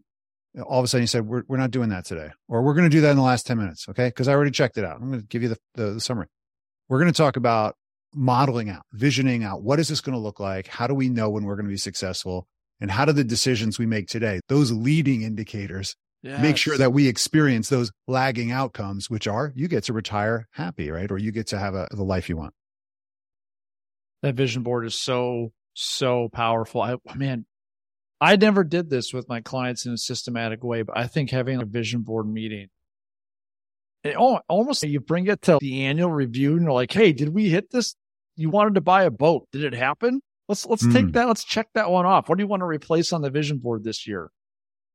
[0.65, 2.89] all of a sudden you said, we're, we're not doing that today, or we're going
[2.89, 3.88] to do that in the last 10 minutes.
[3.89, 4.08] Okay.
[4.08, 4.99] Because I already checked it out.
[4.99, 6.28] I'm going to give you the, the, the summary.
[6.88, 7.75] We're going to talk about
[8.15, 9.62] modeling out, visioning out.
[9.62, 10.67] What is this going to look like?
[10.67, 12.47] How do we know when we're going to be successful?
[12.82, 16.41] And how do the decisions we make today, those leading indicators, Yes.
[16.41, 20.91] Make sure that we experience those lagging outcomes, which are you get to retire happy,
[20.91, 21.10] right?
[21.10, 22.53] Or you get to have a, the life you want.
[24.21, 26.82] That vision board is so, so powerful.
[26.82, 27.45] I, man,
[28.19, 31.62] I never did this with my clients in a systematic way, but I think having
[31.62, 32.67] a vision board meeting,
[34.03, 37.49] it almost you bring it to the annual review and you're like, Hey, did we
[37.49, 37.95] hit this?
[38.36, 39.47] You wanted to buy a boat.
[39.53, 40.21] Did it happen?
[40.49, 40.93] Let's, let's mm.
[40.93, 41.27] take that.
[41.27, 42.27] Let's check that one off.
[42.27, 44.32] What do you want to replace on the vision board this year?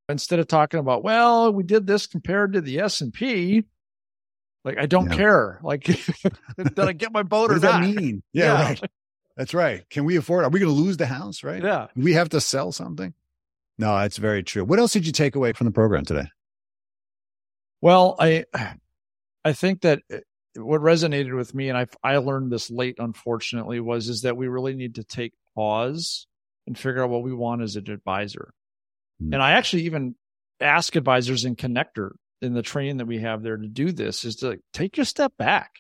[0.09, 3.65] Instead of talking about, well, we did this compared to the S and P.
[4.65, 5.17] Like, I don't yeah.
[5.17, 5.61] care.
[5.63, 5.85] Like,
[6.57, 7.83] did I get my boat what or does not?
[7.83, 8.23] that mean?
[8.33, 8.91] Yeah, yeah, right.
[9.37, 9.89] That's right.
[9.91, 10.45] Can we afford?
[10.45, 11.43] Are we going to lose the house?
[11.43, 11.63] Right?
[11.63, 11.89] Yeah.
[11.97, 13.13] We have to sell something.
[13.79, 14.65] No, that's very true.
[14.65, 16.29] What else did you take away from the program today?
[17.81, 18.45] Well, I,
[19.45, 20.19] I think that uh,
[20.57, 24.49] what resonated with me, and I I learned this late, unfortunately, was is that we
[24.49, 26.27] really need to take pause
[26.67, 28.55] and figure out what we want as an advisor.
[29.25, 29.35] Mm-hmm.
[29.35, 30.15] And I actually even
[30.61, 32.11] ask advisors in Connector
[32.43, 35.33] in the training that we have there to do this is to take a step
[35.39, 35.71] back,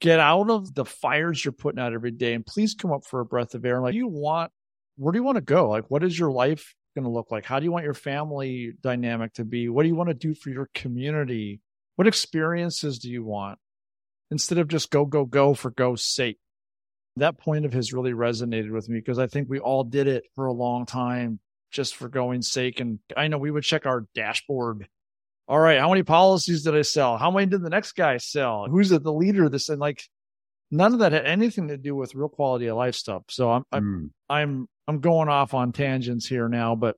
[0.00, 3.20] get out of the fires you're putting out every day, and please come up for
[3.20, 3.80] a breath of air.
[3.80, 4.50] Like, you want,
[4.96, 5.68] where do you want to go?
[5.68, 7.44] Like, what is your life going to look like?
[7.44, 9.68] How do you want your family dynamic to be?
[9.68, 11.60] What do you want to do for your community?
[11.96, 13.58] What experiences do you want?
[14.30, 16.38] Instead of just go, go, go for go's sake.
[17.16, 20.24] That point of his really resonated with me because I think we all did it
[20.34, 22.80] for a long time just for going sake.
[22.80, 24.88] And I know we would check our dashboard.
[25.46, 27.16] All right, how many policies did I sell?
[27.16, 28.66] How many did the next guy sell?
[28.68, 29.70] Who's the leader of this?
[29.70, 30.02] And like
[30.70, 33.22] none of that had anything to do with real quality of life stuff.
[33.28, 34.10] So I'm I'm mm.
[34.28, 36.96] I'm I'm going off on tangents here now, but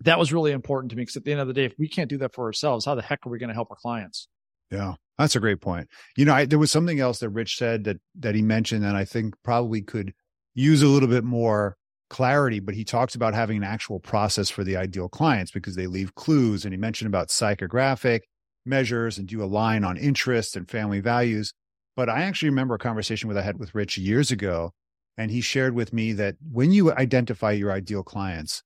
[0.00, 1.88] that was really important to me because at the end of the day, if we
[1.88, 4.28] can't do that for ourselves, how the heck are we going to help our clients?
[4.70, 5.88] Yeah, that's a great point.
[6.16, 8.96] You know, I, there was something else that Rich said that that he mentioned, and
[8.96, 10.12] I think probably could
[10.54, 11.76] use a little bit more
[12.08, 12.60] clarity.
[12.60, 16.14] But he talks about having an actual process for the ideal clients because they leave
[16.14, 18.20] clues, and he mentioned about psychographic
[18.64, 21.52] measures and do a line on interests and family values.
[21.94, 24.72] But I actually remember a conversation that I had with Rich years ago,
[25.16, 28.62] and he shared with me that when you identify your ideal clients,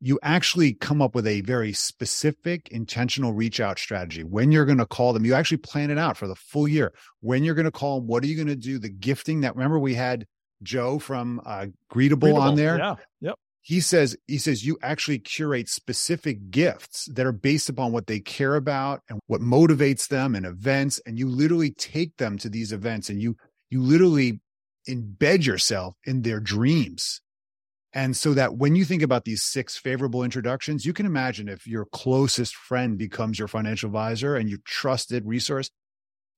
[0.00, 4.78] you actually come up with a very specific intentional reach out strategy when you're going
[4.78, 7.64] to call them you actually plan it out for the full year when you're going
[7.64, 10.26] to call them what are you going to do the gifting that remember we had
[10.62, 12.78] joe from uh, greetable, greetable on there.
[12.78, 13.34] yeah yep.
[13.62, 18.20] He says he says you actually curate specific gifts that are based upon what they
[18.20, 22.72] care about and what motivates them and events and you literally take them to these
[22.72, 23.36] events and you
[23.70, 24.38] you literally
[24.88, 27.20] embed yourself in their dreams.
[27.92, 31.66] And so that when you think about these six favorable introductions, you can imagine if
[31.66, 35.70] your closest friend becomes your financial advisor and you trusted resource,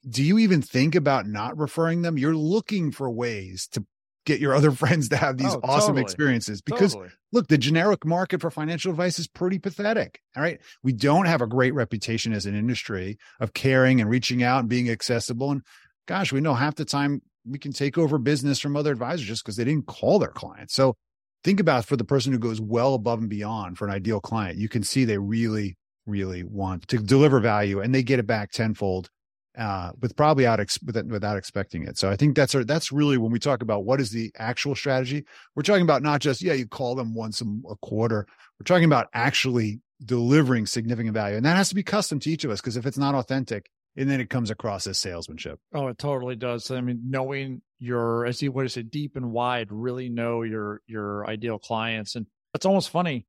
[0.08, 2.18] do you even think about not referring them?
[2.18, 3.84] You're looking for ways to
[4.26, 6.02] get your other friends to have these oh, awesome totally.
[6.02, 7.12] experiences because totally.
[7.32, 10.20] look, the generic market for financial advice is pretty pathetic.
[10.36, 10.60] All right.
[10.82, 14.68] We don't have a great reputation as an industry of caring and reaching out and
[14.68, 15.50] being accessible.
[15.50, 15.62] And
[16.06, 19.44] gosh, we know half the time we can take over business from other advisors just
[19.44, 20.74] because they didn't call their clients.
[20.74, 20.96] So
[21.44, 24.58] think about for the person who goes well above and beyond for an ideal client,
[24.58, 28.50] you can see they really, really want to deliver value and they get it back
[28.50, 29.08] tenfold
[29.56, 31.96] uh, with probably out ex- without expecting it.
[31.96, 34.74] So I think that's our, that's really when we talk about what is the actual
[34.74, 35.24] strategy.
[35.54, 38.26] We're talking about not just yeah, you call them once a, quarter.
[38.58, 42.44] We're talking about actually delivering significant value, and that has to be custom to each
[42.44, 45.58] of us because if it's not authentic, and then it comes across as salesmanship.
[45.72, 46.70] Oh, it totally does.
[46.70, 51.28] I mean, knowing your, as you would say, deep and wide, really know your your
[51.28, 53.26] ideal clients, and it's almost funny.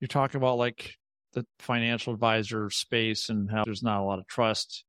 [0.00, 0.94] You're talking about like
[1.34, 4.84] the financial advisor space and how there's not a lot of trust.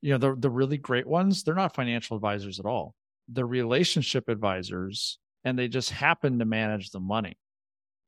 [0.00, 2.94] You know, the the really great ones, they're not financial advisors at all.
[3.28, 7.36] They're relationship advisors, and they just happen to manage the money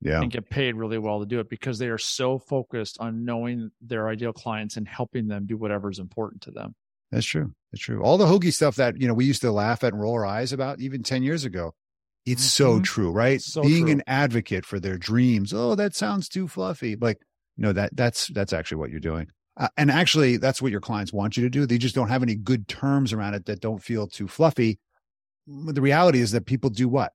[0.00, 0.20] yeah.
[0.20, 3.70] and get paid really well to do it because they are so focused on knowing
[3.80, 6.74] their ideal clients and helping them do whatever is important to them.
[7.10, 7.52] That's true.
[7.72, 8.02] That's true.
[8.02, 10.26] All the hokey stuff that, you know, we used to laugh at and roll our
[10.26, 11.74] eyes about even 10 years ago.
[12.24, 12.76] It's mm-hmm.
[12.76, 13.40] so true, right?
[13.40, 13.92] So Being true.
[13.94, 15.52] an advocate for their dreams.
[15.52, 16.96] Oh, that sounds too fluffy.
[16.96, 17.18] Like,
[17.56, 19.28] no, that that's that's actually what you're doing.
[19.56, 21.66] Uh, and actually, that's what your clients want you to do.
[21.66, 24.78] They just don't have any good terms around it that don't feel too fluffy.
[25.46, 27.12] The reality is that people do what?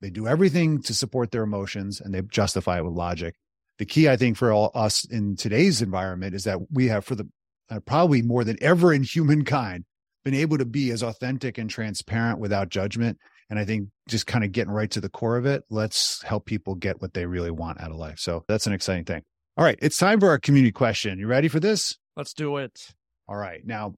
[0.00, 3.34] They do everything to support their emotions and they justify it with logic.
[3.78, 7.14] The key, I think, for all us in today's environment is that we have, for
[7.14, 7.28] the
[7.70, 9.84] uh, probably more than ever in humankind,
[10.24, 13.18] been able to be as authentic and transparent without judgment.
[13.48, 16.46] And I think just kind of getting right to the core of it, let's help
[16.46, 18.18] people get what they really want out of life.
[18.18, 19.22] So that's an exciting thing.
[19.56, 19.78] All right.
[19.80, 21.18] It's time for our community question.
[21.18, 21.98] You ready for this?
[22.16, 22.94] Let's do it.
[23.28, 23.64] All right.
[23.64, 23.94] Now,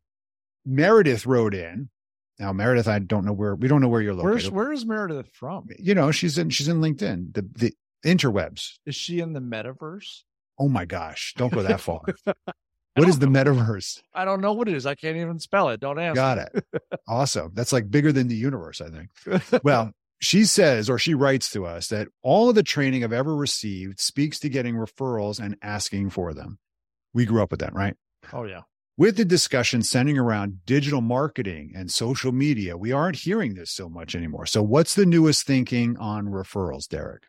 [0.64, 1.90] Meredith wrote in
[2.38, 4.30] now, Meredith, I don't know where we don't know where you're located.
[4.30, 5.66] Where's where is Meredith from?
[5.78, 7.74] You know, she's in she's in LinkedIn, the the
[8.06, 8.78] interwebs.
[8.86, 10.22] Is she in the metaverse?
[10.58, 12.02] Oh my gosh, don't go that far.
[12.94, 14.00] what is the metaverse?
[14.14, 14.86] I don't know what it is.
[14.86, 15.80] I can't even spell it.
[15.80, 16.14] Don't ask.
[16.14, 16.64] Got it.
[17.08, 17.50] awesome.
[17.54, 19.64] That's like bigger than the universe, I think.
[19.64, 23.34] well, she says or she writes to us that all of the training I've ever
[23.34, 26.58] received speaks to getting referrals and asking for them.
[27.14, 27.94] We grew up with that, right?
[28.32, 28.62] Oh yeah
[28.98, 33.88] with the discussion centering around digital marketing and social media, we aren't hearing this so
[33.88, 34.44] much anymore.
[34.44, 37.22] So, what's the newest thinking on referrals, Derek?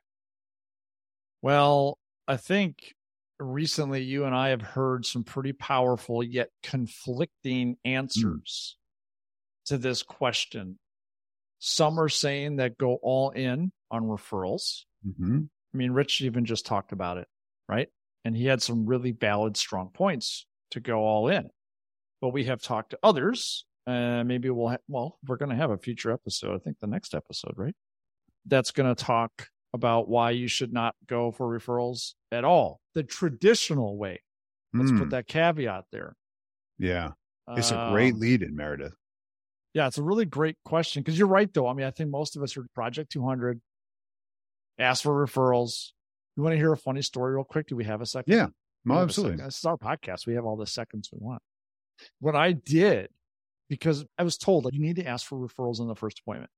[1.44, 2.96] Well, I think
[3.40, 9.70] recently you and I have heard some pretty powerful yet conflicting answers mm.
[9.70, 10.80] to this question.
[11.60, 14.84] Some are saying that go all in on referrals.
[15.08, 15.42] Mm-hmm.
[15.74, 17.28] I mean, Rich even just talked about it,
[17.68, 17.90] right?
[18.26, 21.50] And he had some really valid, strong points to go all in
[22.22, 23.66] but we have talked to others.
[23.88, 26.56] Uh, maybe we'll, ha- well, we're going to have a future episode.
[26.56, 27.76] I think the next episode, right?
[28.46, 32.80] That's going to talk about why you should not go for referrals at all.
[32.96, 34.22] The traditional way.
[34.74, 35.00] Let's mm.
[35.00, 35.10] put hmm.
[35.12, 36.16] that caveat there.
[36.78, 37.12] Yeah.
[37.52, 38.94] It's a great um, lead in Meredith.
[39.74, 41.68] Yeah, it's a really great question because you're right, though.
[41.68, 43.62] I mean, I think most of us are Project 200,
[44.80, 45.90] ask for referrals.
[46.36, 47.68] You want to hear a funny story real quick?
[47.68, 48.34] Do we have a second?
[48.34, 48.48] Yeah,
[48.86, 49.44] no, absolutely.
[49.44, 50.26] This is our podcast.
[50.26, 51.42] We have all the seconds we want.
[52.20, 53.10] What I did,
[53.70, 56.52] because I was told that you need to ask for referrals in the first appointment.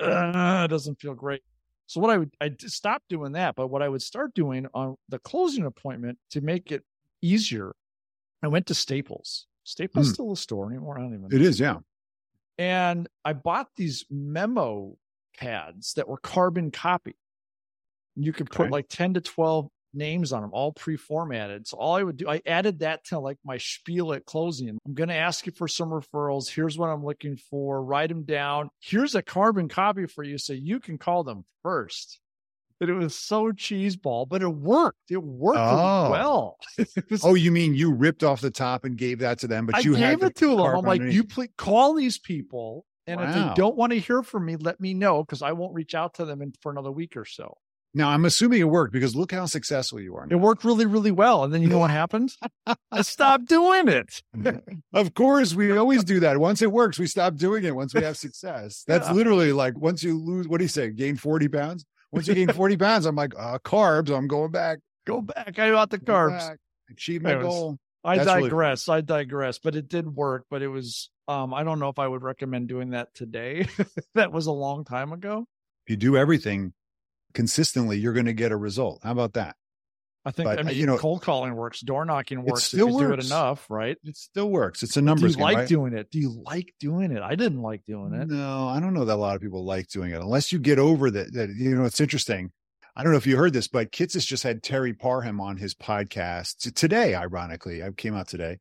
[0.00, 1.42] Uh, it doesn't feel great.
[1.86, 4.96] So what I would I stopped doing that, but what I would start doing on
[5.08, 6.82] the closing appointment to make it
[7.20, 7.74] easier,
[8.42, 9.46] I went to Staples.
[9.64, 10.12] Staples mm.
[10.12, 10.98] still a store anymore.
[10.98, 11.28] I don't even.
[11.32, 11.78] It is, yeah.
[12.58, 14.96] And I bought these memo
[15.38, 17.16] pads that were carbon copy.
[18.14, 18.64] You could Okay.
[18.64, 21.66] put like 10 to 12 names on them, all pre-formatted.
[21.66, 24.68] So all I would do, I added that to like my spiel at closing.
[24.86, 26.48] I'm going to ask you for some referrals.
[26.48, 27.82] Here's what I'm looking for.
[27.82, 28.70] Write them down.
[28.80, 32.20] Here's a carbon copy for you so you can call them first.
[32.80, 35.10] But it was so cheeseball, but it worked.
[35.10, 36.10] It worked Oh.
[36.10, 36.58] well.
[36.78, 39.66] It was- Oh, you mean you ripped off the top and gave that to them,
[39.66, 40.60] but I you had gave it to them.
[40.60, 42.84] I'm like, you please call these people.
[43.06, 43.48] And if Wow.
[43.48, 46.14] they don't want to hear from me, let me know because I won't reach out
[46.14, 47.56] to them in, for another week or so.
[47.96, 50.26] Now I'm assuming it worked because look how successful you are.
[50.28, 51.44] It worked really, really well.
[51.44, 52.32] And then you know what happened?
[52.90, 54.20] I stopped doing it.
[54.92, 56.38] Of course, we always do that.
[56.38, 58.82] Once it works, we stop doing it once we have success.
[58.88, 59.12] That's Yeah.
[59.14, 60.90] literally like once you lose, what do you say?
[60.90, 61.84] Gain 40 pounds?
[62.14, 64.78] Once you gain 40 pounds, I'm like, uh, carbs, I'm going back.
[65.06, 65.58] Go back.
[65.58, 66.38] I got the Go carbs.
[66.38, 66.58] back.
[66.90, 67.46] Achieve my Anyways.
[67.46, 67.78] goal.
[68.04, 68.88] I That's really digress.
[68.88, 69.58] I digress.
[69.58, 70.44] But it did work.
[70.48, 73.66] But it was um, I don't know if I would recommend doing that today.
[74.14, 75.46] that was a long time ago.
[75.86, 76.72] If you do everything
[77.32, 79.00] consistently, you're going to get a result.
[79.02, 79.56] How about that?
[80.26, 82.88] I think But, I uh, mean you know- cold calling works, door knocking works still
[82.88, 83.98] if you do it enough, right?
[84.04, 84.82] It still works.
[84.82, 85.68] It's a Do you game, like right?
[85.68, 86.10] doing it?
[86.10, 87.22] Do you like doing it?
[87.22, 88.28] I didn't like doing it.
[88.28, 90.78] No, I don't know that a lot of people like doing it unless you get
[90.78, 91.32] over that.
[91.34, 92.52] That you know, it's interesting.
[92.96, 95.74] I don't know if you heard this, but Kitces just had Terry Parham on his
[95.74, 97.14] podcast today.
[97.14, 98.58] Ironically, I came out today,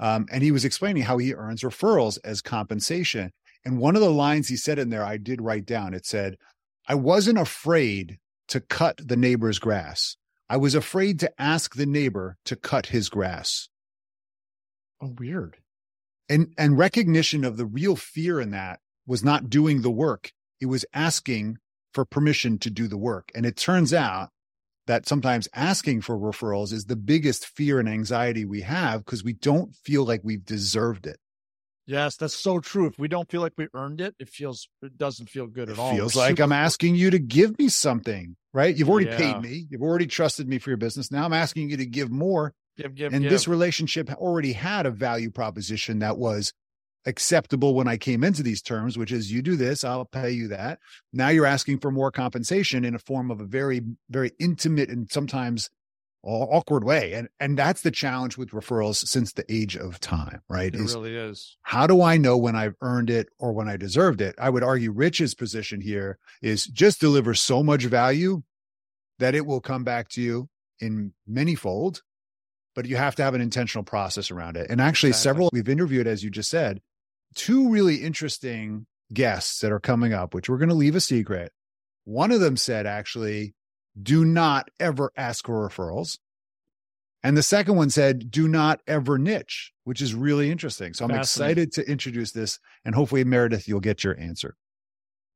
[0.00, 3.30] um, and he was explaining how he earns referrals as compensation.
[3.64, 5.94] And one of the lines he said in there, I did write down.
[5.94, 6.38] It said,
[6.88, 10.16] "I wasn't afraid to cut the neighbor's grass.
[10.48, 13.68] I was afraid to ask the neighbor to cut his grass."
[15.00, 15.58] Oh, weird.
[16.28, 20.66] and and recognition of the real fear in that was not doing the work it
[20.66, 21.58] was asking
[21.92, 24.30] for permission to do the work and it turns out
[24.86, 29.32] that sometimes asking for referrals is the biggest fear and anxiety we have because we
[29.34, 31.18] don't feel like we've deserved it
[31.86, 32.86] Yes, that's so true.
[32.86, 35.72] If we don't feel like we earned it, it feels it doesn't feel good it
[35.72, 35.92] at all.
[35.92, 39.06] It feels We're like super- i'm asking you to give me something right you've already
[39.10, 39.16] Yeah.
[39.18, 42.10] paid me you've already trusted me for your business now i'm asking you to give
[42.10, 43.30] more give, give, and give.
[43.30, 46.52] this relationship already had a value proposition that was
[47.06, 50.48] acceptable when I came into these terms, which is you do this, I'll pay you
[50.48, 50.78] that.
[51.12, 55.10] Now you're asking for more compensation in a form of a very, very intimate and
[55.12, 55.68] sometimes
[56.24, 57.12] awkward way.
[57.12, 60.74] And and that's the challenge with referrals since the age of time, right?
[60.74, 61.56] it Is really is.
[61.62, 64.34] how do I know when I've earned it or when I deserved it?
[64.38, 68.42] I would argue Rich's position here is just deliver so much value
[69.18, 70.48] that it will come back to you
[70.80, 72.02] in many fold,
[72.74, 74.68] but you have to have an intentional process around it.
[74.70, 75.22] And actually, Exactly.
[75.30, 76.80] several we've interviewed, as you just said,
[77.34, 81.52] two really interesting guests that are coming up, which we're going to leave a secret.
[82.04, 83.54] One of them said, actually,
[84.00, 86.18] do not ever ask for referrals.
[87.22, 90.92] And the second one said, do not ever niche, which is really interesting.
[90.92, 92.58] So I'm excited to introduce this.
[92.84, 94.56] And hopefully, Meredith, you'll get your answer.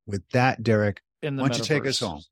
[0.06, 2.06] With that, Derek, why don't you take us metaverse.
[2.06, 2.22] home?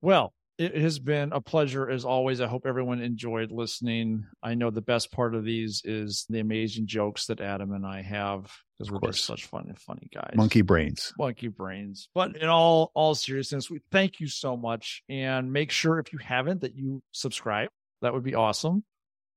[0.00, 2.40] Well, it has been a pleasure as always.
[2.40, 4.26] I hope everyone enjoyed listening.
[4.42, 8.02] I know the best part of these is the amazing jokes that Adam and I
[8.02, 10.34] have because we're just such fun and funny guys.
[10.34, 11.12] Monkey brains.
[11.18, 12.08] monkey brains.
[12.14, 16.18] But in all all seriousness, we thank you so much, and make sure if you
[16.18, 17.70] haven't that you subscribe.
[18.02, 18.84] That would be awesome.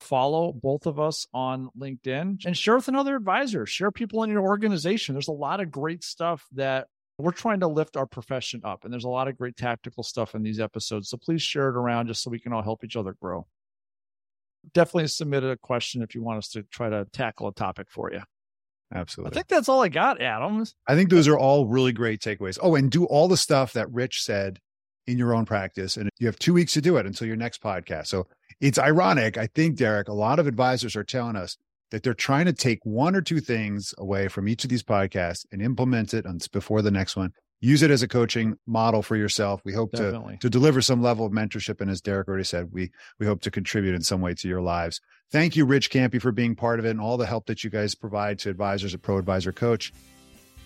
[0.02, 3.66] Follow both of us on LinkedIn and share with another advisor.
[3.66, 5.16] Share people in your organization.
[5.16, 6.88] There's a lot of great stuff that
[7.18, 10.36] we're trying to lift our profession up, and there's a lot of great tactical stuff
[10.36, 11.10] in these episodes.
[11.10, 13.48] So please share it around just so we can all help each other grow.
[14.74, 18.12] Definitely submit a question if you want us to try to tackle a topic for
[18.12, 18.22] you.
[18.94, 19.32] Absolutely.
[19.32, 20.66] I think that's all I got, Adam.
[20.88, 22.58] I think those are all really great takeaways.
[22.62, 24.60] Oh, and do all the stuff that Rich said
[25.08, 25.98] in your own practice.
[25.98, 28.08] And you have two weeks to do it until your next podcast.
[28.08, 28.28] So
[28.62, 29.38] it's ironic.
[29.38, 31.58] I think, Derek, a lot of advisors are telling us
[31.92, 35.46] that they're trying to take one or two things away from each of these podcasts
[35.52, 37.32] and implement it on, before the next one.
[37.60, 39.62] Use it as a coaching model for yourself.
[39.66, 41.82] We hope to to deliver some level of mentorship.
[41.82, 44.62] And as Derek already said, we we hope to contribute in some way to your
[44.62, 45.02] lives.
[45.32, 47.72] Thank you, Rich Campe, for being part of it and all the help that you
[47.72, 49.92] guys provide to advisors at Pro Advisor Coach.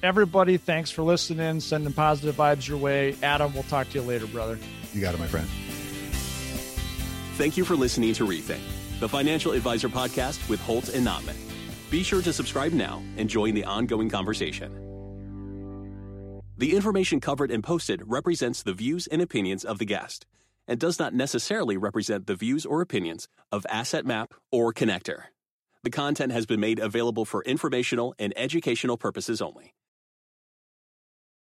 [0.04, 3.16] Everybody, thanks for listening, sending positive vibes your way.
[3.24, 4.58] Adam, we'll talk to you later, brother.
[4.94, 5.48] You got it, my friend.
[7.38, 8.60] Thank you for listening to Rethink,
[9.02, 11.36] the financial advisor podcast with Holt and Notman.
[11.90, 14.72] Be sure to subscribe now and join the ongoing conversation.
[16.56, 20.28] The information covered and posted represents the views and opinions of the guest
[20.68, 25.24] and does not necessarily represent the views or opinions of Asset Map or Connector.
[25.82, 29.74] The content has been made available for informational and educational purposes only.